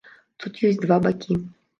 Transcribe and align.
Тут 0.43 0.53
ёсць 0.69 0.79
два 0.85 0.97
бакі. 1.07 1.37